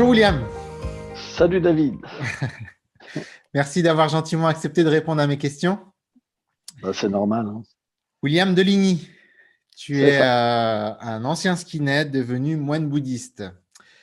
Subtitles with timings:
[0.00, 0.46] Bonjour William.
[1.36, 1.96] Salut David.
[3.54, 5.78] Merci d'avoir gentiment accepté de répondre à mes questions.
[6.82, 7.48] Bah, c'est normal.
[7.48, 7.62] Hein.
[8.22, 9.10] William Deligny,
[9.76, 13.44] tu es euh, un ancien skinhead devenu moine bouddhiste.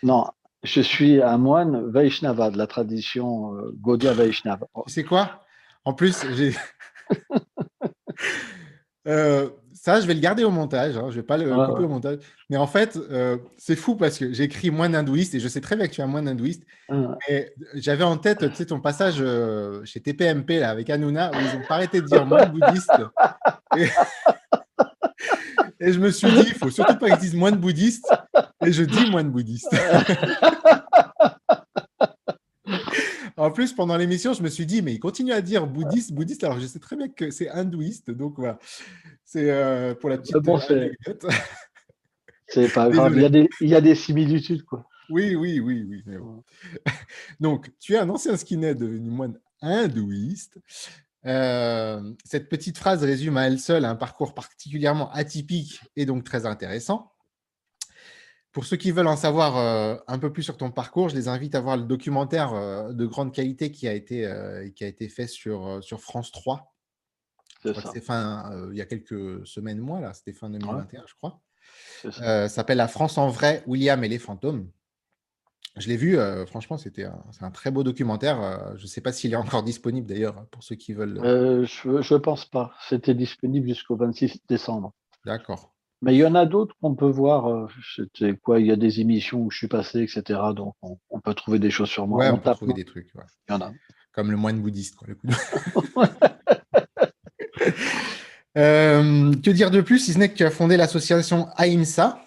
[0.04, 0.28] Non,
[0.62, 4.68] je suis un moine Vaishnava de la tradition euh, Gaudiya Vaishnava.
[4.86, 5.48] C'est quoi?
[5.84, 6.54] En plus, j'ai.
[9.07, 9.50] Euh,
[9.82, 10.98] ça, je vais le garder au montage.
[10.98, 12.20] Hein, je ne vais pas le couper au montage.
[12.50, 15.62] Mais en fait, euh, c'est fou parce que j'ai écrit moine hindouiste et je sais
[15.62, 16.64] très bien que tu es un moine hindouiste.
[17.76, 19.24] J'avais en tête tu sais, ton passage
[19.86, 22.92] chez TPMP là, avec Hanouna où ils n'ont pas arrêté de dire moine bouddhiste.
[23.78, 23.88] Et...
[25.80, 28.08] et je me suis dit, il faut surtout pas qu'ils disent moine bouddhiste.
[28.66, 29.75] Et je dis moine bouddhiste.
[33.38, 36.44] en plus, pendant l'émission, je me suis dit, mais il continue à dire bouddhiste, bouddhiste.
[36.44, 38.09] Alors, je sais très bien que c'est hindouiste.
[38.12, 38.58] Donc, voilà.
[39.28, 40.58] C'est euh, pour la petite bon,
[42.47, 43.14] C'est pas grave.
[43.14, 44.88] Il y, a des, il y, a des, similitudes, quoi.
[45.09, 46.02] Oui, oui, oui, oui.
[47.42, 50.58] Donc, tu es un ancien skinhead devenu moine hindouiste.
[51.25, 56.45] Euh, cette petite phrase résume à elle seule un parcours particulièrement atypique et donc très
[56.45, 57.12] intéressant.
[58.58, 61.28] Pour ceux qui veulent en savoir euh, un peu plus sur ton parcours, je les
[61.28, 64.88] invite à voir le documentaire euh, de grande qualité qui a été, euh, qui a
[64.88, 66.75] été fait sur, sur France 3.
[67.63, 71.41] C'est fin, il y a quelques semaines, mois, là, c'était fin 2021, je crois.
[72.02, 74.69] Ça s'appelle La France en vrai, William et les fantômes.
[75.75, 78.73] Je l'ai vu, franchement, c'était un, un, très beau documentaire.
[78.78, 81.19] je ne sais pas s'il est encore disponible d'ailleurs pour ceux qui veulent.
[81.22, 82.73] je ne pense pas.
[82.88, 84.94] C'était disponible jusqu'au 26 décembre.
[85.25, 85.73] D'accord.
[86.02, 87.47] Mais il y en a d'autres qu'on peut voir.
[87.47, 87.67] Euh,
[88.44, 90.39] quoi Il y a des émissions où je suis passé, etc.
[90.55, 92.19] Donc on, peut trouver des choses sur moi.
[92.19, 93.09] Ouais, on, peut trouver des trucs.
[93.50, 93.72] Il y en a.
[94.11, 94.95] Comme le moine bouddhiste.
[94.95, 95.08] Quoi,
[98.57, 102.22] euh, que dire de plus, si ce n'est que tu as fondé l'association AIMSA,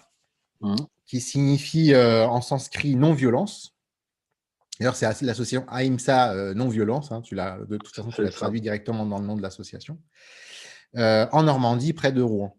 [0.61, 0.75] mmh.
[1.05, 3.75] qui signifie euh, en sanskrit non-violence.
[4.79, 7.11] D'ailleurs, c'est l'association AIMSA non-violence.
[7.11, 9.99] Hein, tu de toute façon, tu l'as traduit directement dans le nom de l'association.
[10.95, 12.57] en Normandie, près de Rouen.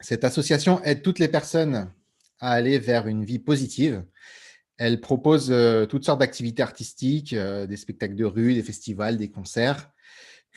[0.00, 1.90] Cette association aide toutes les personnes
[2.38, 4.04] à aller vers une vie positive.
[4.78, 9.30] Elle propose euh, toutes sortes d'activités artistiques, euh, des spectacles de rue, des festivals, des
[9.30, 9.90] concerts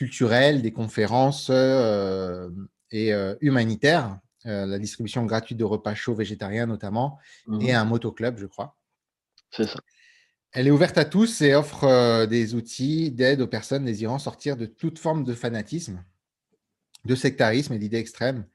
[0.00, 2.48] culturels, des conférences euh,
[2.90, 3.12] et
[3.42, 7.18] humanitaires, la distribution gratuite de repas chauds végétariens notamment,
[7.60, 8.78] et mmh un motoclub, je crois.
[9.50, 9.78] C'est ça.
[10.52, 14.64] Elle est ouverte à tous et offre des outils d'aide aux personnes désirant sortir de
[14.64, 16.02] toute forme de fanatisme,
[17.04, 18.46] de sectarisme et d'idées extrêmes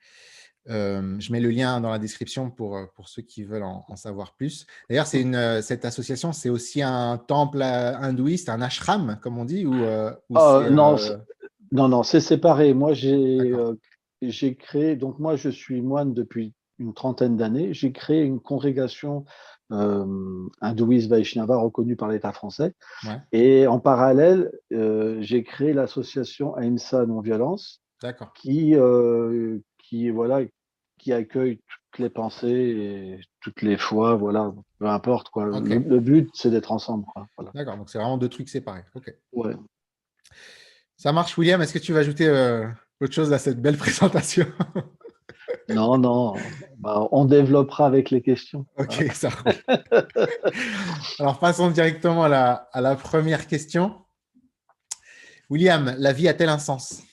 [0.67, 4.65] je mets le lien dans la description pour, pour ceux qui veulent en, savoir plus.
[4.89, 9.65] D'ailleurs, c'est une, cette association, c'est aussi un temple hindouiste, un ashram, comme on dit
[9.65, 9.75] ou,
[10.29, 10.97] oh, Non,
[11.75, 12.73] non, non, c'est séparé.
[12.73, 13.53] Moi, j'ai
[14.21, 17.73] j'ai créé, donc moi, je suis moine depuis une trentaine d'années.
[17.73, 19.25] J'ai créé une congrégation
[19.69, 22.73] hindouiste Vaishnava reconnue par l'État français.
[23.31, 27.81] Et en parallèle, j'ai créé l'association Ahimsa Non-Violence,
[28.35, 28.75] qui,
[29.79, 30.41] qui, voilà,
[30.97, 35.29] qui accueille toutes les pensées et toutes les fois, voilà, peu importe.
[35.29, 35.45] Quoi.
[35.59, 37.05] Le, but, c'est d'être ensemble.
[37.53, 38.83] D'accord, donc c'est vraiment deux trucs séparés.
[38.95, 39.13] Ok.
[39.33, 39.55] Ouais.
[40.97, 41.61] Ça marche, William.
[41.61, 42.67] Est-ce que tu vas ajouter euh,
[43.01, 44.47] autre chose à cette belle présentation?
[45.69, 46.35] Non, non.
[46.77, 48.65] Bah, on développera avec les questions.
[48.77, 49.29] Ok, ça
[51.19, 53.95] Alors, passons directement à la, à la première question.
[55.49, 57.03] William, la vie a-t-elle un sens?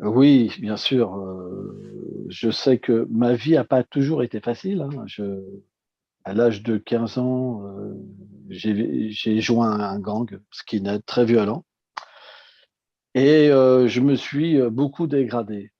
[0.00, 1.16] Oui, bien sûr.
[1.16, 4.82] Euh, je sais que ma vie n'a pas toujours été facile.
[4.82, 5.04] Hein.
[5.06, 5.40] Je,
[6.24, 7.94] à l'âge de 15 ans, euh,
[8.48, 11.64] j'ai joint un gang skinhead très violent.
[13.14, 15.72] Et euh, je me suis beaucoup dégradé.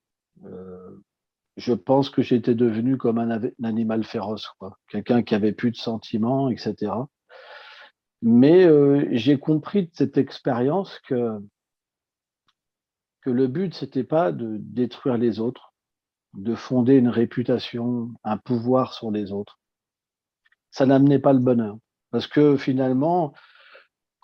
[1.56, 4.48] je pense que j'étais devenu comme un, animal féroce,
[4.88, 6.92] quelqu'un qui avait plus de sentiments, etc.
[8.22, 8.66] Mais
[9.16, 11.40] j'ai compris de cette expérience que
[13.24, 15.72] que le but, c'était pas de détruire les autres,
[16.34, 19.58] de fonder une réputation, un pouvoir sur les autres.
[20.70, 21.78] Ça n'amenait pas le bonheur.
[22.10, 23.32] Parce que finalement,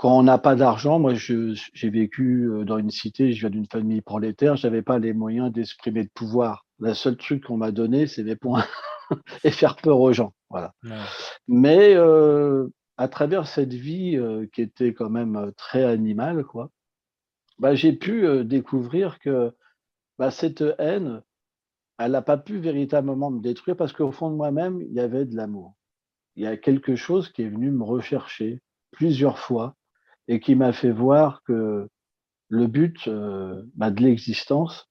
[0.00, 3.66] quand on n'a pas d'argent, moi j'ai vécu euh, dans une cité, je viens d'une
[3.66, 6.64] famille prolétaire, je n'avais pas les moyens d'exprimer de pouvoir.
[6.78, 8.64] Le seul truc qu'on m'a donné, c'est des points
[9.44, 10.32] et faire peur aux gens.
[10.48, 10.72] Voilà.
[11.48, 16.70] Mais euh, à travers cette vie euh, qui était quand même très animale, quoi,
[17.58, 19.54] bah, j'ai pu découvrir que
[20.18, 21.20] bah, cette haine,
[21.98, 25.26] elle n'a pas pu véritablement me détruire parce qu'au fond de moi-même, il y avait
[25.26, 25.74] de l'amour.
[26.36, 28.62] Il y a quelque chose qui est venu me rechercher
[28.92, 29.76] plusieurs fois
[30.30, 31.88] et qui m'a fait voir que
[32.48, 33.10] le but
[33.74, 34.88] bah, de l'existence,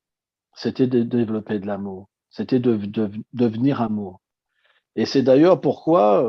[0.53, 2.77] c'était de développer de l'amour, c'était de,
[3.31, 4.19] devenir amour.
[4.97, 6.21] Et c'est d'ailleurs pourquoi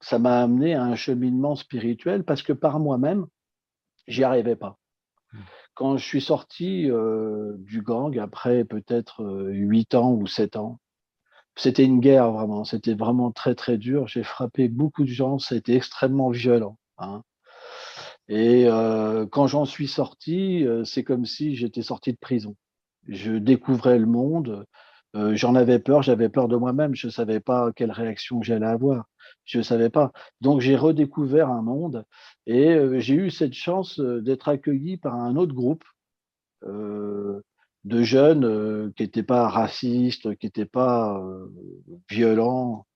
[0.00, 3.26] ça m'a amené à un cheminement spirituel parce que par moi-même,
[4.06, 4.78] j'y arrivais pas.
[5.32, 5.38] Mmh.
[5.74, 10.78] Quand je suis sorti euh, du gang après peut-être huit ans ou sept ans,
[11.56, 14.06] c'était une guerre vraiment, c'était vraiment très très dur.
[14.06, 16.78] J'ai frappé beaucoup de gens, été extrêmement violent.
[16.98, 17.22] Hein.
[18.28, 22.56] Et euh, quand j'en suis sorti, euh, c'est comme si j'étais sorti de prison.
[23.06, 24.64] Je découvrais le monde,
[25.14, 28.66] euh, j'en avais peur, j'avais peur de moi-même, je ne savais pas quelle réaction j'allais
[28.66, 29.04] avoir,
[29.44, 30.12] je ne savais pas.
[30.40, 32.04] Donc j'ai redécouvert un monde
[32.46, 35.84] et j'ai eu cette chance d'être accueilli par un autre groupe
[36.62, 41.22] de jeunes qui n'étaient pas racistes, qui n'étaient pas
[42.10, 42.86] violents.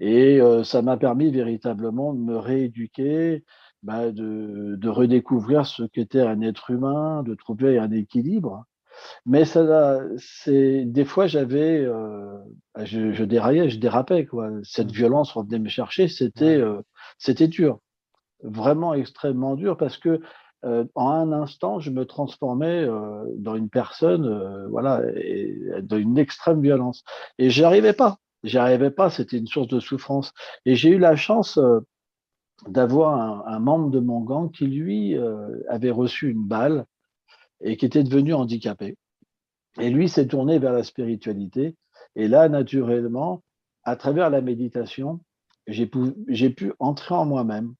[0.00, 3.44] Et ça m'a permis véritablement de me rééduquer,
[3.82, 8.64] bah, de, de, redécouvrir ce qu'était un être humain, de trouver un équilibre.
[9.26, 11.86] Mais ça, c'est des fois j'avais,
[12.74, 14.50] bah, je, je, déraillais, je dérapais quoi.
[14.62, 14.96] Cette mmh.
[14.96, 16.62] violence revenait me chercher, c'était,
[17.18, 17.80] c'était dur,
[18.42, 20.20] vraiment extrêmement dur parce que
[20.64, 25.96] euh, en un instant, je me transformais euh, dans une personne, euh, voilà, et, dans
[25.96, 27.02] une extrême violence.
[27.38, 28.18] Et j'y arrivais pas.
[28.44, 29.10] J'y arrivais pas.
[29.10, 30.32] C'était une source de souffrance.
[30.64, 31.58] Et j'ai eu la chance
[32.68, 35.16] d'avoir un, membre de mon gang qui lui
[35.68, 36.86] avait reçu une balle
[37.60, 38.96] et qui était devenu handicapé.
[39.80, 41.76] Et lui s'est tourné vers la spiritualité.
[42.14, 43.42] Et là, naturellement,
[43.84, 45.20] à travers la méditation,
[45.66, 46.12] j'ai pu,
[46.54, 47.74] pu entrer en moi-même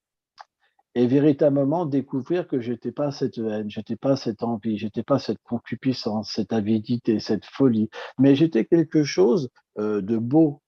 [0.95, 5.43] et véritablement découvrir que j'étais pas cette haine, j'étais pas cette envie, j'étais pas cette
[5.43, 7.89] concupiscence, cette avidité, cette folie,
[8.19, 10.62] mais j'étais quelque chose euh, de beau.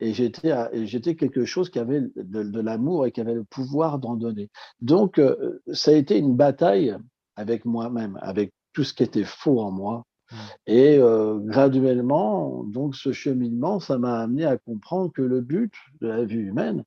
[0.00, 0.52] Et j'étais,
[0.86, 4.50] j'étais quelque chose qui avait de, l'amour et qui avait le pouvoir d'en donner.
[4.80, 6.96] Donc, euh, ça a été une bataille
[7.36, 10.04] avec moi-même, avec tout ce qui était faux en moi.
[10.30, 10.36] Mmh.
[10.66, 16.08] Et euh, graduellement, donc ce cheminement, ça m'a amené à comprendre que le but de
[16.08, 16.84] la vie humaine,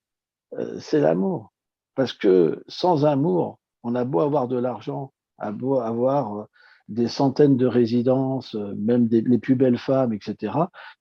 [0.80, 1.54] c'est l'amour.
[1.96, 6.44] Parce que sans amour, on a beau avoir de l'argent, a beau avoir euh,
[6.88, 10.54] des centaines de résidences, euh, même des, les plus belles femmes, etc.,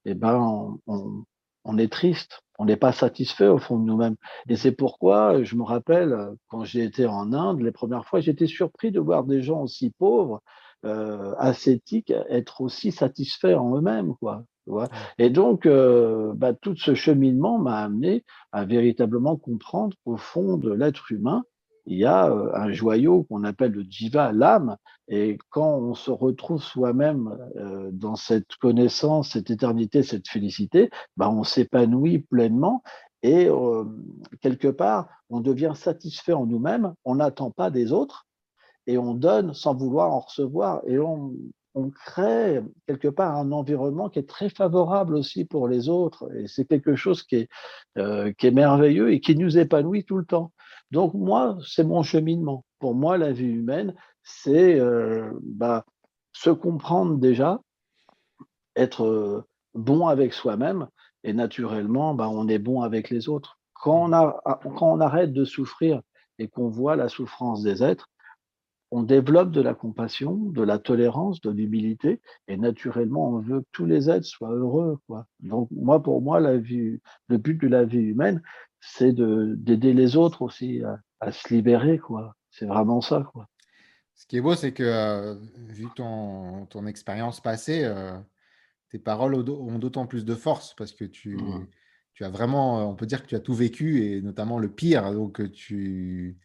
[0.05, 1.25] eh ben, on, on,
[1.79, 4.17] est triste, on n'est pas satisfait au fond de nous-mêmes.
[4.49, 6.17] Et c'est pourquoi, je me rappelle,
[6.49, 9.91] quand j'ai été en Inde, les premières fois, j'étais surpris de voir des gens aussi
[9.99, 10.43] pauvres,
[10.85, 14.45] euh, ascétiques, être aussi satisfaits en eux-mêmes, quoi.
[15.19, 20.73] Et donc, euh, bah, tout ce cheminement m'a amené à véritablement comprendre qu'au fond de
[20.73, 21.43] l'être humain,
[21.87, 24.77] il y a euh, un joyau qu'on appelle le jiva, l'âme.
[25.09, 31.31] Et quand on se retrouve soi-même euh, dans cette connaissance, cette éternité, cette félicité, bah,
[31.31, 32.83] on s'épanouit pleinement.
[33.23, 33.51] Et
[34.41, 38.27] quelque part, on devient satisfait en nous-mêmes, on n'attend pas des autres,
[38.87, 40.83] et on donne sans vouloir en recevoir.
[40.87, 41.33] Et on,
[41.95, 46.29] crée quelque part un environnement qui est très favorable aussi pour les autres.
[46.37, 47.25] Et c'est quelque chose
[47.97, 50.53] euh, qui est merveilleux et qui nous épanouit tout le temps.
[50.91, 52.65] Donc moi, c'est mon cheminement.
[52.79, 55.85] Pour moi, la vie humaine, c'est euh, bah,
[56.33, 57.61] se comprendre déjà,
[58.77, 60.89] être euh, bon avec soi-même
[61.23, 63.59] et naturellement, bah, on est bon avec les autres.
[63.75, 66.03] Quand on, a, quand on arrête de souffrir
[66.39, 68.09] et qu'on voit la souffrance des êtres,
[68.91, 73.67] on développe de la compassion, de la tolérance, de l'humilité, et naturellement, on veut que
[73.73, 74.99] tous les êtres soient heureux.
[75.41, 78.43] Donc, moi, pour moi, la vie, le but de la vie humaine,
[78.81, 80.83] c'est d'aider les autres aussi
[81.21, 81.99] à, se libérer.
[81.99, 82.35] quoi.
[82.51, 83.27] C'est vraiment ça.
[83.33, 83.49] Quoi.
[84.15, 85.35] Ce qui est beau, c'est que, euh,
[85.69, 88.19] vu ton, ton expérience passée, euh,
[88.91, 91.67] tes paroles ont d'autant plus de force parce que tu, mmh.
[92.15, 95.13] tu as vraiment, on peut dire que tu as tout vécu, et notamment le pire.
[95.13, 96.39] Donc, tu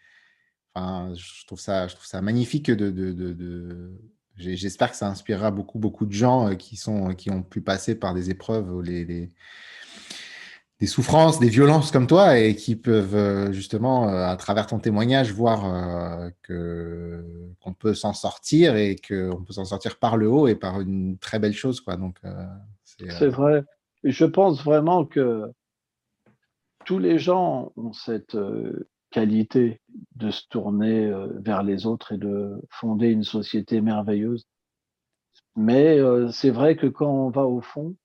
[0.76, 3.94] je trouve ça, je trouve ça magnifique de, de, de,
[4.38, 7.96] J'espère que ça inspirera beaucoup, beaucoup de gens euh, qui, sont, qui ont pu passer
[7.96, 9.32] par des épreuves, les, les,
[10.80, 14.80] des souffrances, des violences comme toi et qui peuvent euh, justement, euh, à travers ton
[14.80, 17.24] témoignage, voir que
[17.62, 21.18] qu'on peut s'en sortir et qu'on peut s'en sortir par le haut et par une
[21.18, 21.82] très belle chose.
[21.82, 21.96] Quoi.
[21.96, 22.20] Donc,
[22.84, 23.64] c'est vrai.
[24.04, 25.52] Je pense vraiment que
[26.86, 28.38] tous les gens ont cette
[29.16, 29.80] qualité
[30.18, 34.46] de se tourner euh, vers les autres et de fonder une société merveilleuse.
[35.56, 37.96] Mais euh, c'est vrai que quand on va au fond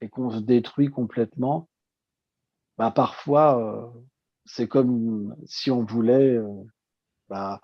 [0.00, 1.68] et qu'on se détruit complètement,
[2.78, 3.86] bah parfois euh,
[4.46, 6.38] c'est comme si on voulait
[7.28, 7.60] bah,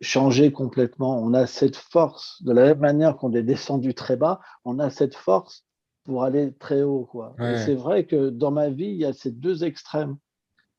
[0.00, 1.18] changer complètement.
[1.18, 4.90] On a cette force, de la même manière qu'on est descendu très bas, on a
[4.90, 5.64] cette force
[6.04, 7.04] pour aller très haut.
[7.04, 7.34] Quoi.
[7.38, 10.16] C'est vrai que dans ma vie, il y a ces deux extrêmes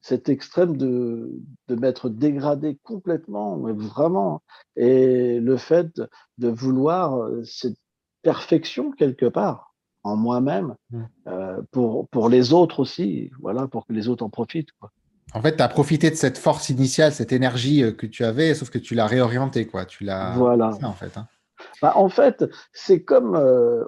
[0.04, 1.32] cet extrême de,
[1.70, 4.44] de m'être dégradé complètement, mais vraiment.
[4.76, 6.02] Et le fait
[6.38, 7.78] de vouloir euh, cette
[8.22, 9.73] perfection quelque part.
[10.04, 11.04] En moi-même, mmh.
[11.72, 14.72] pour, pour les autres aussi, voilà, pour que les autres en profitent.
[14.80, 14.92] Quoi.
[15.34, 18.70] En fait, tu as profité de cette force initiale, cette énergie que tu avais, sauf
[18.70, 19.86] que tu l'as réorientée, quoi.
[19.86, 20.34] Tu l'as.
[20.36, 20.72] Voilà.
[20.84, 21.18] en fait.
[21.18, 21.28] Hein.
[21.82, 23.36] Bah, en fait, c'est comme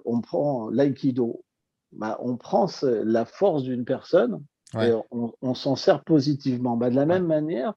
[0.05, 1.43] on prend l'aïkido.
[1.91, 4.43] Bah, on prend la force d'une personne
[4.81, 6.77] et on, s'en sert positivement.
[6.77, 7.73] Bah, de la même manière,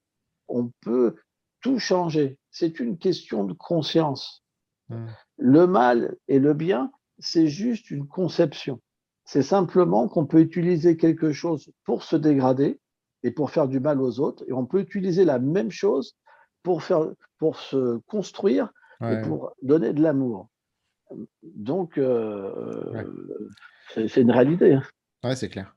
[0.49, 1.17] on peut
[1.61, 2.39] tout changer.
[2.51, 4.43] C'est une question de conscience.
[4.89, 5.07] Mmh.
[5.37, 8.81] Le mal et le bien, c'est juste une conception.
[9.25, 12.81] C'est simplement qu'on peut utiliser quelque chose pour se dégrader
[13.23, 16.17] et pour faire du mal aux autres, et on peut utiliser la même chose
[16.63, 18.73] pour, faire, pour se construire
[19.03, 20.49] et pour donner de l'amour.
[21.43, 23.05] Donc, euh,
[23.95, 24.75] c'est une réalité.
[24.75, 24.83] Hein.
[25.25, 25.75] Oui, c'est clair.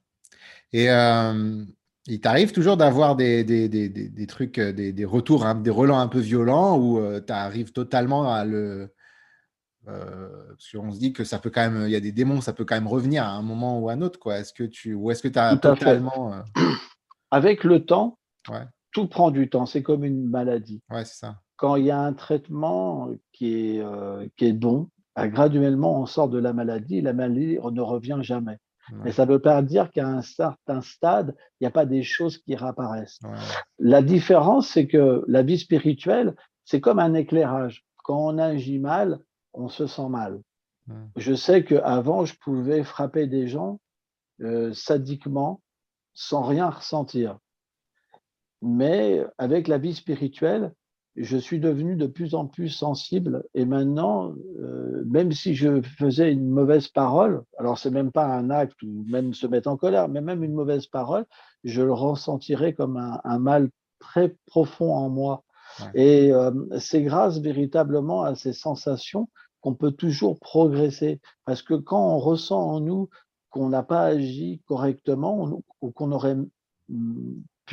[0.74, 1.64] Et euh,
[2.08, 6.08] il t'arrive toujours d'avoir des, des, des, des, trucs, euh, des, retours, des relents un
[6.08, 8.94] peu violents où tu arrives totalement à le.
[9.86, 12.54] Parce qu'on se dit que ça peut quand même, il y a des démons, ça
[12.54, 14.20] peut quand même revenir à un moment ou à un autre.
[14.20, 14.40] Quoi.
[14.40, 16.34] Est-ce que tu, ou est-ce que tu as totalement.
[17.32, 18.20] Avec le temps,
[18.92, 19.66] tout prend du temps.
[19.66, 20.82] C'est comme une maladie.
[20.90, 24.90] Ouais, c'est ça quand il y a un traitement qui est, euh, qui est bon,
[25.16, 28.58] bah, graduellement, on sort de la maladie, la maladie ne revient jamais.
[29.04, 32.02] Mais ça ne veut pas dire qu'à un certain stade, il n'y a pas des
[32.02, 33.20] choses qui réapparaissent.
[33.78, 36.36] La différence, c'est que la vie spirituelle,
[36.66, 37.86] c'est comme un éclairage.
[38.04, 39.20] Quand on agit mal,
[39.54, 40.42] on se sent mal.
[41.16, 43.80] Je sais qu'avant, je pouvais frapper des gens
[44.42, 45.62] euh, sadiquement
[46.14, 47.38] sans rien ressentir.
[48.62, 50.74] Mais avec la vie spirituelle,
[51.16, 56.32] je suis devenu de plus en plus sensible et maintenant, euh, même si je faisais
[56.32, 60.08] une mauvaise parole, alors c'est même pas un acte ou même se mettre en colère,
[60.08, 61.26] mais même une mauvaise parole,
[61.64, 65.44] je le ressentirais comme un, mal très profond en moi.
[65.94, 69.30] Et euh, c'est grâce véritablement à ces sensations
[69.62, 71.22] qu'on peut toujours progresser.
[71.46, 73.10] Parce que quand on ressent en nous
[73.50, 76.38] qu'on n'a pas agi correctement ou qu'on aurait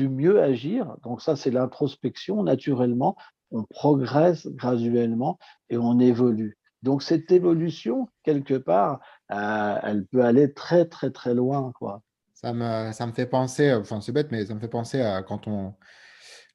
[0.07, 0.97] mieux agir.
[1.03, 2.43] Donc ça, c'est l'introspection.
[2.43, 3.17] Naturellement,
[3.51, 5.39] on progresse graduellement
[5.71, 6.59] et on évolue.
[6.83, 9.01] Donc cette évolution, quelque part,
[9.33, 11.73] euh, elle peut aller très, très, très loin.
[11.73, 12.03] Quoi.
[12.35, 15.23] Ça, me, ça me fait penser, enfin c'est bête, mais ça me fait penser à
[15.23, 15.75] quand on...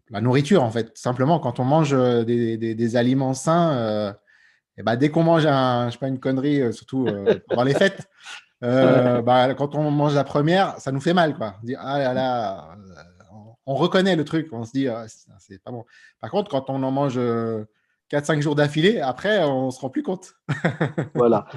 [0.09, 0.91] La nourriture, en fait.
[0.97, 4.13] Simplement, quand on mange euh, des, aliments sains, euh,
[4.77, 7.05] et bah, dès qu'on mange un, je sais pas, une connerie, surtout
[7.49, 8.07] pendant les fêtes,
[8.61, 11.35] bah, quand on mange la première, ça nous fait mal.
[11.35, 11.55] Quoi.
[11.61, 12.75] On dit, ah là là,
[13.65, 15.05] on reconnaît le truc, on se dit, ah,
[15.39, 15.85] c'est pas bon.
[16.19, 20.03] Par contre, quand on en mange 4-5 euh, jours d'affilée, après, on se rend plus
[20.03, 20.35] compte.
[21.15, 21.47] voilà.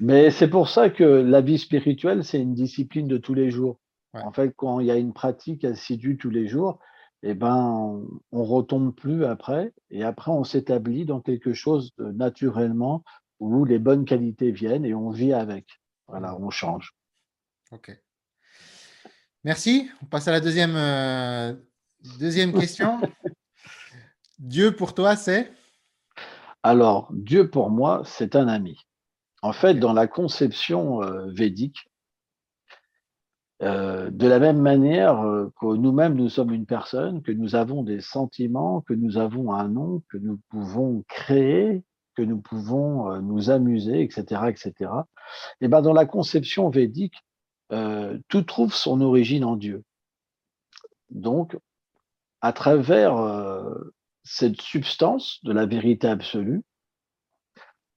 [0.00, 3.78] Mais c'est pour ça que la vie spirituelle, c'est une discipline de tous les jours.
[4.12, 6.78] En fait, quand il y a une pratique assidue tous les jours,
[7.26, 7.56] eh ben,
[8.32, 13.02] on, ne retombe plus après, et après, on s'établit dans quelque chose de naturellement
[13.40, 15.80] où les bonnes qualités viennent et on vit avec.
[16.06, 16.94] Voilà, on change.
[17.72, 17.98] Ok.
[19.42, 19.90] Merci.
[20.02, 21.54] On passe à la deuxième, euh,
[22.18, 23.00] deuxième question.
[24.38, 25.50] Dieu pour toi, c'est?
[26.62, 28.76] Alors, Dieu pour moi, c'est un ami.
[29.40, 31.90] En fait, dans la conception euh, védique,
[33.64, 35.22] euh, de la même manière
[35.60, 39.68] que nous-mêmes, nous sommes une personne, que nous avons des sentiments, que nous avons un
[39.68, 41.82] nom, que nous pouvons créer,
[42.14, 44.90] que nous pouvons nous amuser, etc., etc.
[45.60, 47.16] Et ben, dans la conception védique,
[47.72, 49.82] euh, tout trouve son origine en Dieu.
[51.10, 51.58] Donc,
[52.40, 56.62] à travers euh, cette substance de la vérité absolue,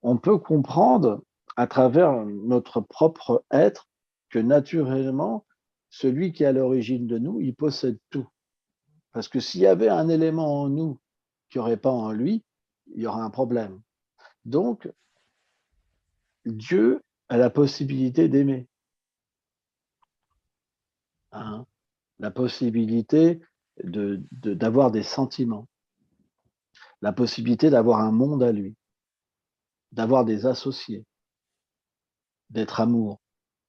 [0.04, 1.22] on peut comprendre
[1.58, 3.88] à travers notre propre être
[4.30, 5.46] que naturellement,
[5.98, 8.28] celui qui est à l'origine de nous, il possède tout.
[9.14, 11.00] Parce que s'il y avait un élément en nous
[11.50, 12.44] qui n'y aurait pas en lui,
[12.94, 13.82] il y aurait un problème.
[14.46, 14.88] Donc,
[16.46, 18.68] Dieu a la possibilité d'aimer.
[21.32, 21.66] Hein,
[22.20, 23.42] la possibilité
[23.84, 25.68] d'avoir des sentiments,
[27.02, 28.76] la possibilité d'avoir un monde à lui,
[29.94, 31.06] d'avoir des associés,
[32.52, 33.20] d'être amour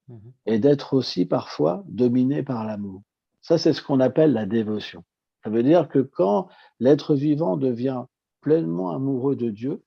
[0.09, 3.03] mmh et d'être aussi parfois dominé par l'amour.
[3.41, 5.03] Ça, c'est ce qu'on appelle la dévotion.
[5.43, 6.49] Ça veut dire que quand
[6.79, 8.03] l'être vivant devient
[8.41, 9.83] pleinement amoureux de Dieu,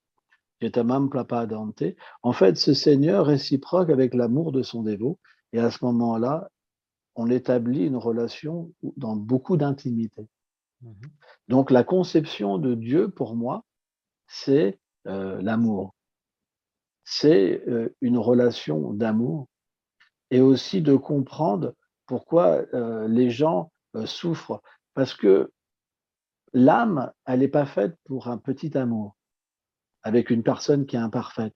[2.22, 5.18] en fait, ce Seigneur réciproque avec l'amour de son dévot,
[5.52, 6.50] et à ce moment-là,
[7.14, 10.28] on établit une relation dans beaucoup d'intimité.
[10.82, 10.92] Mmh
[11.48, 13.64] Donc la conception de Dieu, pour moi,
[14.28, 15.94] c'est euh, l'amour.
[17.04, 19.48] C'est euh, une relation d'amour
[20.32, 21.74] et aussi de comprendre
[22.06, 23.70] pourquoi euh, les gens
[24.06, 24.62] souffrent.
[24.94, 25.52] Parce que
[26.54, 29.14] l'âme, elle n'est pas faite pour un petit amour
[30.02, 31.54] avec une personne qui est imparfaite,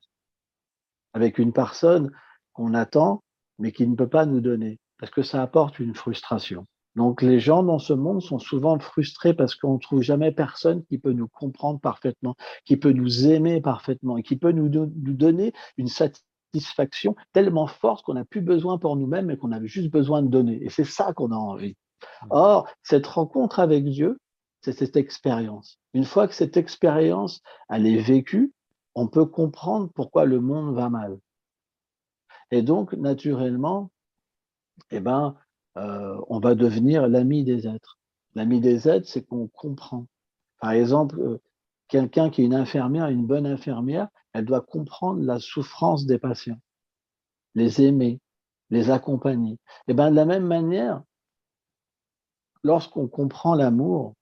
[1.14, 2.12] avec une personne
[2.52, 3.24] qu'on attend,
[3.58, 6.66] mais qu'il ne peut pas nous donner, parce que ça apporte une frustration.
[6.96, 10.84] Donc les gens dans ce monde sont souvent frustrés parce qu'on ne trouve jamais personne
[10.84, 15.54] qui peut nous comprendre parfaitement, qui peut nous aimer parfaitement et qui peut nous donner
[15.78, 16.35] une satisfaction
[17.32, 20.62] tellement forte qu'on n'a plus besoin pour nous-mêmes et qu'on avait juste besoin de donner.
[20.62, 21.76] Et c'est ça qu'on a envie.
[22.22, 22.26] Mmh.
[22.30, 24.18] Or, cette rencontre avec Dieu,
[24.62, 25.78] c'est cette expérience.
[25.94, 28.52] Une fois que cette expérience, elle est vécue,
[28.94, 31.18] on peut comprendre pourquoi le monde va mal.
[32.50, 33.90] Et donc, naturellement,
[34.90, 35.36] eh ben,
[35.76, 37.98] euh, on va devenir l'ami des êtres.
[38.34, 40.06] L'ami des êtres, c'est qu'on comprend.
[40.60, 41.40] Par exemple, euh,
[41.88, 46.60] quelqu'un qui est une infirmière, une bonne infirmière, elle doit comprendre la souffrance des patients,
[47.54, 48.20] les aimer,
[48.68, 49.58] les accompagner.
[49.88, 51.02] Et ben, de la même manière,
[52.62, 54.12] lorsqu'on comprend l'amour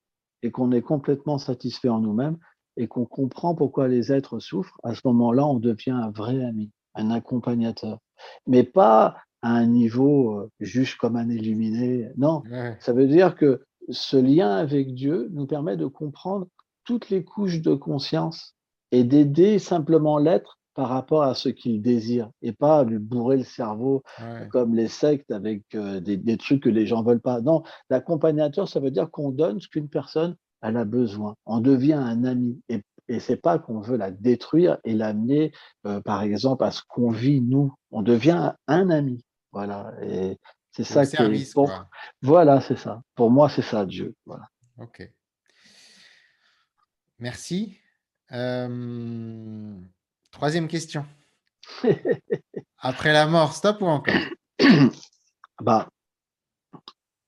[0.43, 2.39] et qu'on est complètement satisfait en nous-mêmes
[2.77, 6.71] et qu'on comprend pourquoi les êtres souffrent, à ce moment-là, on devient un vrai ami,
[6.95, 7.99] un accompagnateur.
[8.47, 12.11] Mais pas à un niveau euh, juste comme un illuminé.
[12.17, 12.43] Non,
[12.79, 16.47] ça veut dire que ce lien avec Dieu nous permet de comprendre
[16.85, 18.54] toutes les couches de conscience
[18.95, 23.45] et d'aider simplement l'être par rapport à ce qu'il désire et pas lui bourrer le
[23.45, 24.03] cerveau
[24.51, 27.41] comme les sectes avec euh, des, trucs que les gens veulent pas.
[27.41, 31.35] Non, l'accompagnateur, ça veut dire qu'on donne ce qu'une personne elle a besoin.
[31.45, 35.53] On devient un ami et, et c'est pas qu'on veut la détruire et l'amener,
[35.87, 37.75] euh, par exemple, à ce qu'on vit nous.
[37.91, 39.23] On devient un ami.
[39.53, 39.93] Voilà.
[40.03, 40.39] Et
[40.71, 41.55] c'est ça qui est.
[42.23, 43.03] Voilà, c'est ça.
[43.15, 44.15] Pour moi, c'est ça, Dieu.
[44.25, 44.49] Voilà.
[44.79, 45.07] Ok.
[47.19, 47.79] Merci.
[48.33, 49.75] Euh,
[50.31, 51.07] troisième question.
[52.79, 54.15] Après la mort, stop ou encore?
[55.61, 55.89] Bah,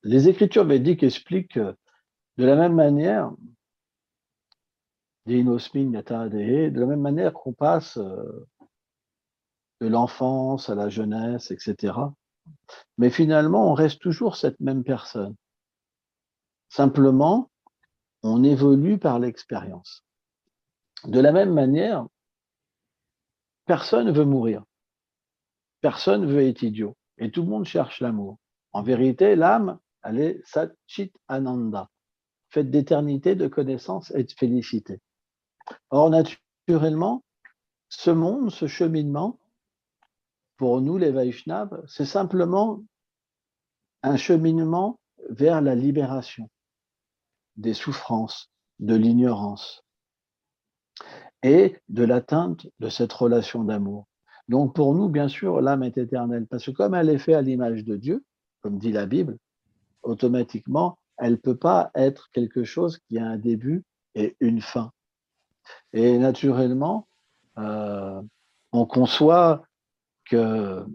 [0.02, 3.30] Les écritures védiques expliquent de la même manière,
[5.26, 8.46] de la même manière qu'on passe euh,
[9.80, 11.94] de l'enfance à la jeunesse, etc.
[12.98, 15.34] Mais finalement, on reste toujours cette même personne.
[16.68, 17.50] Simplement,
[18.22, 20.05] on évolue par l'expérience.
[21.06, 22.08] De la même manière,
[23.64, 24.64] personne ne veut mourir.
[25.80, 26.96] Personne ne veut être idiot.
[27.18, 28.38] Et tout le monde cherche l'amour.
[28.72, 31.88] En vérité, l'âme, elle est Satchit Ananda,
[32.48, 35.00] faite d'éternité, de connaissance et de félicité.
[35.90, 37.22] Or, naturellement,
[37.88, 39.38] ce monde, ce cheminement,
[40.56, 42.82] pour nous, les Vaishnavas, c'est simplement
[44.02, 44.98] un cheminement
[45.30, 46.50] vers la libération
[47.56, 49.85] des souffrances, de l'ignorance
[51.42, 54.06] et de l'atteinte de cette relation d'amour.
[54.48, 57.42] Donc pour nous, bien sûr, l'âme est éternelle, parce que comme elle est faite à
[57.42, 58.24] l'image de Dieu,
[58.62, 59.38] comme dit la Bible,
[60.02, 64.92] automatiquement, elle ne peut pas être quelque chose qui a un début et une fin.
[65.92, 67.08] Et naturellement,
[67.58, 68.22] euh,
[68.72, 69.62] on conçoit
[70.28, 70.86] qu'il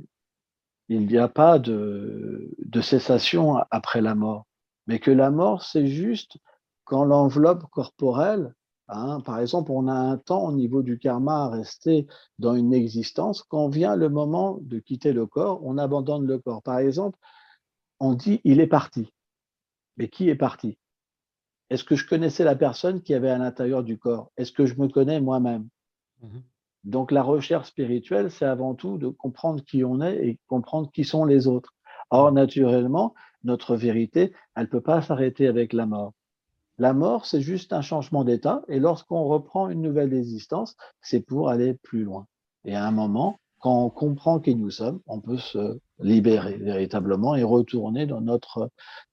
[0.89, 4.45] n'y a pas de, cessation après la mort,
[4.87, 6.37] mais que la mort, c'est juste
[6.83, 8.53] quand l'enveloppe corporelle,
[8.91, 12.07] hein, par exemple, on a un temps au niveau du karma à rester
[12.39, 16.61] dans une existence, quand vient le moment de quitter le corps, on abandonne le corps.
[16.61, 17.17] Par exemple,
[17.99, 19.11] on dit il est parti.
[19.97, 20.77] Mais qui est parti?
[21.69, 24.31] Est-ce que je connaissais la personne qui avait à l'intérieur du corps?
[24.37, 25.67] Est-ce que je me connais moi-même?
[26.21, 26.39] Mmh
[26.83, 31.03] donc la recherche spirituelle, c'est avant tout de comprendre qui on est et comprendre qui
[31.03, 31.75] sont les autres.
[32.09, 36.13] Or, naturellement, notre vérité, elle ne peut pas s'arrêter avec la mort.
[36.81, 41.47] La mort, c'est juste un changement d'état, et lorsqu'on reprend une nouvelle existence, c'est pour
[41.47, 42.25] aller plus loin.
[42.65, 47.35] Et à un moment, quand on comprend qui nous sommes, on peut se libérer véritablement
[47.35, 48.71] et retourner dans notre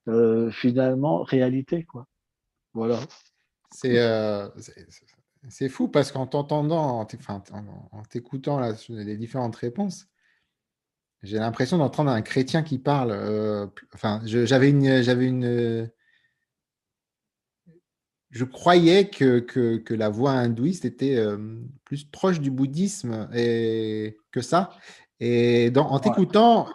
[0.08, 2.06] euh, finalement réalité, quoi.
[2.72, 3.00] Voilà.
[3.70, 4.48] C'est euh,
[5.50, 10.06] c'est fou parce qu'en t'entendant, en t'écoutant les différentes réponses,
[11.22, 13.10] j'ai l'impression d'entendre un chrétien qui parle.
[13.10, 15.90] Euh, enfin, j'avais une, j'avais une,
[18.30, 21.38] je croyais que, que, la voie hindouiste était euh,
[21.84, 24.70] plus proche du bouddhisme et, que ça.
[25.20, 26.66] Et dans, en t'écoutant,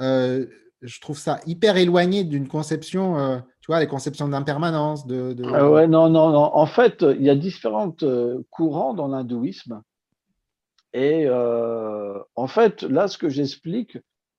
[0.00, 0.46] euh,
[0.82, 5.08] je trouve ça hyper éloigné d'une conception tu vois, les conceptions d'impermanence.
[5.08, 6.54] De, ah ouais, non, non, non.
[6.54, 9.82] En fait, il y a différents euh, courants dans l'hindouisme.
[10.92, 13.98] Et euh, en fait, là, ce que j'explique,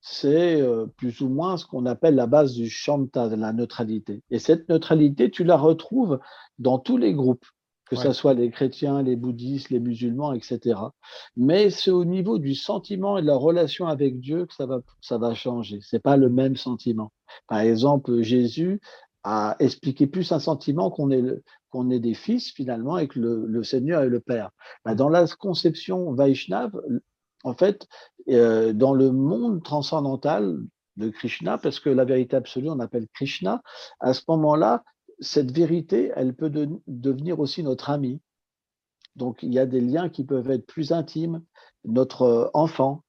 [0.10, 4.24] c'est euh, plus ou moins ce qu'on appelle la base du shanta, de la neutralité.
[4.30, 6.20] Et cette neutralité, tu la retrouves
[6.60, 7.46] dans tous les groupes,
[7.90, 10.80] que ce soit les chrétiens, les bouddhistes, les musulmans, etc.
[11.36, 14.80] Mais c'est au niveau du sentiment et de la relation avec Dieu que ça va,
[15.02, 15.80] ça va changer.
[15.82, 17.12] C'est pas le même sentiment.
[17.48, 18.80] Par exemple, Jésus,
[19.24, 21.24] à expliquer plus un sentiment qu'on est,
[21.70, 24.52] qu'on est des fils finalement et que le, Seigneur est le Père.
[24.86, 26.72] Bah, dans la conception Vaishnav,
[27.44, 27.88] en fait,
[28.30, 30.60] euh, dans le monde transcendantal
[30.98, 33.62] de Krishna, parce que la vérité absolue, on appelle Krishna,
[34.00, 34.84] à ce moment-là,
[35.20, 36.52] cette vérité, elle peut
[36.88, 38.22] devenir aussi notre ami.
[39.16, 41.44] Donc, il y a des liens qui peuvent être plus intimes,
[41.86, 43.04] notre euh, enfant,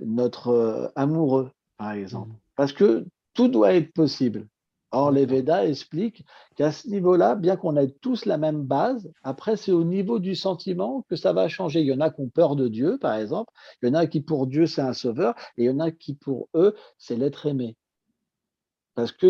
[0.00, 2.30] notre euh, amoureux, par exemple.
[2.30, 2.40] Mmh.
[2.56, 4.46] Parce que tout doit être possible.
[4.94, 9.56] Or, les Védas expliquent qu'à ce niveau-là, bien qu'on ait tous la même base, après,
[9.56, 11.80] c'est au niveau du sentiment que ça va changer.
[11.80, 13.52] Il y en a qui ont peur de Dieu, par exemple.
[13.82, 15.34] Il y en a qui, pour Dieu, c'est un sauveur.
[15.56, 17.76] Et il y en a qui, pour eux, c'est l'être aimé.
[18.94, 19.26] Parce que,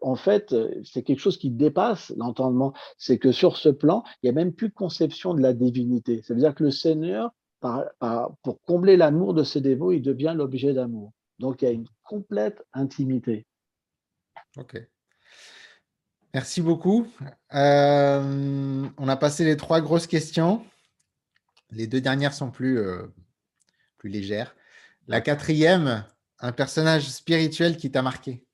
[0.00, 2.72] en fait, c'est quelque chose qui dépasse l'entendement.
[2.96, 6.22] C'est que sur ce plan, il n'y a même plus de conception de la divinité.
[6.22, 10.72] Ça veut dire que le Seigneur, pour combler l'amour de ses dévots, il devient l'objet
[10.72, 11.10] d'amour.
[11.40, 13.44] Donc, il y a une complète intimité.
[14.56, 14.80] Ok.
[16.32, 17.08] Merci beaucoup.
[17.54, 20.64] Euh, on a passé les trois grosses questions.
[21.70, 23.06] Les deux dernières sont plus, euh,
[23.98, 24.54] plus légères.
[25.08, 26.04] La quatrième,
[26.38, 28.44] un personnage spirituel qui t'a marqué.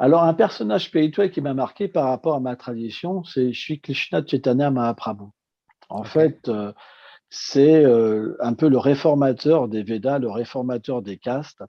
[0.00, 4.24] Alors, un personnage spirituel qui m'a marqué par rapport à ma tradition, c'est Shri Krishna
[4.24, 5.24] Chaitanya Mahaprabhu.
[5.88, 6.72] En fait, euh,
[7.30, 7.84] c'est
[8.40, 11.62] un peu le réformateur des Védas, le réformateur des castes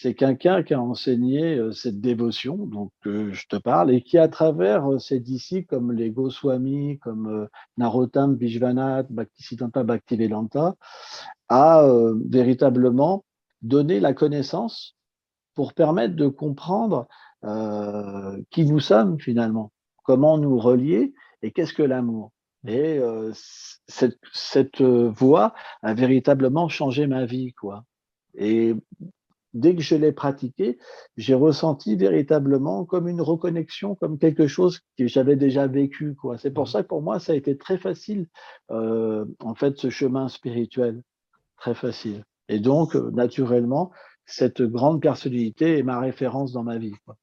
[0.00, 4.28] c'est quelqu'un qui a enseigné euh, cette dévotion dont je te parle et qui, à
[4.28, 7.46] travers euh, ses disciples comme les Goswami, comme euh,
[7.78, 10.76] Narottam Vishwanath, Bhaktisiddhanta Bhaktivedanta,
[11.48, 11.88] a
[12.26, 13.24] véritablement
[13.62, 14.96] donné la connaissance
[15.54, 17.08] pour permettre de comprendre
[18.50, 19.72] qui nous sommes finalement,
[20.04, 22.32] comment nous relier et qu'est-ce que l'amour.
[22.66, 23.00] Et
[23.86, 27.84] cette, cette voie a véritablement changé ma vie, quoi.
[28.34, 28.74] Et
[29.54, 30.78] dès que je l'ai pratiqué,
[31.16, 36.16] j'ai ressenti véritablement comme une reconnexion, comme quelque chose que j'avais déjà vécu.
[36.38, 36.68] C'est pour mmh.
[36.68, 38.26] ça que pour moi, ça a été très facile,
[38.70, 41.02] euh, en fait, ce chemin spirituel.
[41.56, 42.24] Très facile.
[42.48, 43.90] Et donc, naturellement,
[44.26, 46.94] cette grande personnalité est ma référence dans ma vie.
[47.04, 47.16] Quoi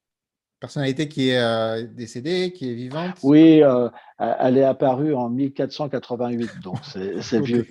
[0.60, 3.18] personnalité qui est euh, décédée, qui est vivante?
[3.24, 7.68] Oui, euh, elle est apparue en 1488, donc c'est vieux.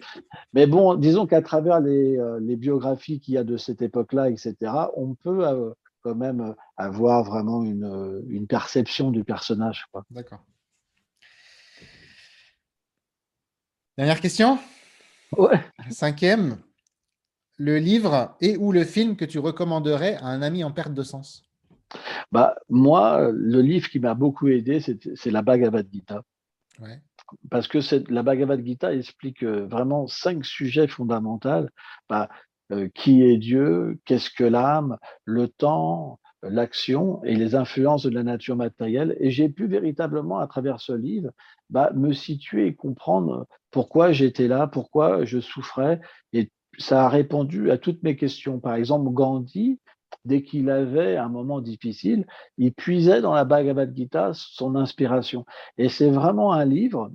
[0.53, 4.31] Mais bon, disons qu'à travers les, euh, les biographies qu'il y a de cette époque-là,
[4.31, 4.55] etc.,
[4.97, 5.45] on peut
[6.03, 9.87] quand même avoir vraiment une, une perception du personnage.
[10.11, 10.45] D'accord.
[13.97, 14.59] Dernière question?
[15.37, 15.61] Ouais.
[15.91, 16.59] Cinquième,
[17.57, 21.03] le livre et ou le film que tu recommanderais à un ami en perte de
[21.03, 21.45] sens?
[22.33, 26.23] Bah, moi, le livre qui m'a beaucoup aidé, c'est la Bhagavad Gita.
[27.51, 27.79] Parce que
[28.13, 31.67] la Bhagavad Gita explique euh, vraiment cinq sujets fondamentaux.
[32.09, 32.29] Bah,
[32.73, 38.23] euh, qui est Dieu, qu'est-ce que l'âme, le temps, l'action et les influences de la
[38.23, 39.17] nature matérielle.
[39.21, 41.31] Et j'ai pu véritablement, à travers ce livre,
[41.69, 46.01] bah, me situer et comprendre pourquoi j'étais là, pourquoi je souffrais.
[46.33, 48.61] Et ça a répondu à toutes mes questions.
[48.61, 49.79] Par exemple, Gandhi,
[50.25, 52.27] dès qu'il avait un moment difficile,
[52.59, 55.45] il puisait dans la Bhagavad Gita son inspiration.
[55.79, 57.11] Et c'est vraiment un livre,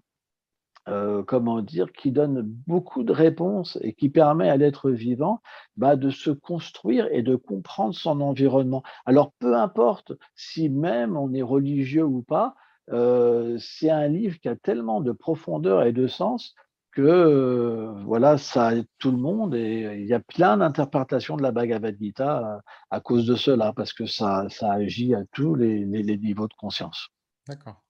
[0.88, 5.42] euh, comment dire, qui donne beaucoup de réponses et qui permet à l'être vivant
[5.78, 8.84] bah, de se construire et de comprendre son environnement.
[9.06, 12.56] Alors peu importe si même on est religieux ou pas,
[12.92, 16.56] euh, c'est un livre qui a tellement de profondeur et de sens
[16.92, 21.44] que euh, voilà, ça aide tout le monde et il y a plein d'interprétations de
[21.44, 25.86] la Bhagavad Gita à, cause de cela, parce que ça, ça agit à tous les,
[25.86, 27.10] niveaux de conscience.
[27.48, 27.84] D'accord.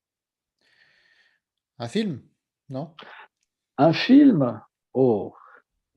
[1.77, 2.21] Un film
[2.69, 2.93] Non?
[3.77, 4.61] Un film?
[4.93, 5.33] Oh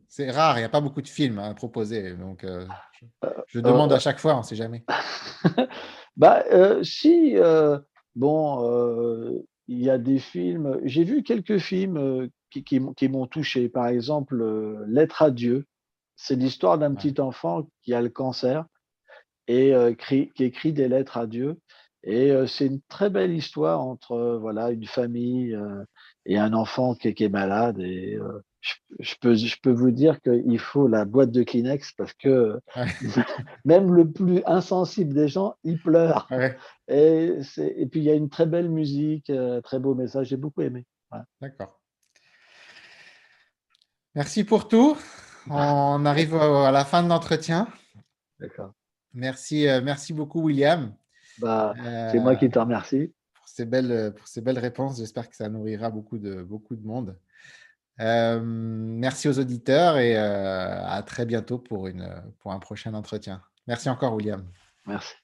[0.08, 2.66] C'est rare, il n'y a pas beaucoup de films à proposer, donc euh,
[3.48, 4.84] je, euh, demande à chaque fois, on ne sait jamais.
[6.16, 6.44] bah,
[6.84, 7.34] si,
[8.14, 13.68] bon, il y a des films, j'ai vu quelques films qui, m'ont touché.
[13.68, 15.66] Par exemple, euh, Lettre à Dieu,
[16.16, 18.66] c'est l'histoire d'un petit enfant qui a le cancer
[19.48, 21.58] et euh, qui écrit des lettres à Dieu.
[22.04, 25.56] Et euh, c'est une très belle histoire entre voilà une famille
[26.26, 27.80] et un enfant qui, est malade.
[27.80, 28.18] Et
[29.00, 32.60] je, peux, je peux vous dire qu'il faut la boîte de Kleenex parce que
[33.64, 36.28] même le plus insensible des gens, il pleure.
[36.88, 39.32] Et, et, puis il y a une très belle musique,
[39.64, 40.28] très beau message.
[40.28, 40.84] J'ai beaucoup aimé.
[41.40, 41.81] D'accord.
[44.14, 44.96] Merci pour tout.
[45.48, 47.68] On arrive à la fin de l'entretien.
[48.38, 48.72] D'accord.
[49.14, 50.94] Merci, euh, merci beaucoup, William.
[51.38, 51.74] Bah,
[52.10, 53.12] c'est moi qui te remercie.
[53.34, 54.98] Pour ces belles, pour ces belles réponses.
[54.98, 57.18] J'espère que ça nourrira beaucoup de, beaucoup de monde.
[58.00, 62.08] Euh, merci aux auditeurs et euh, à très bientôt pour, une,
[62.40, 63.42] pour un prochain entretien.
[63.66, 64.44] Merci encore, William.
[64.86, 65.14] Merci.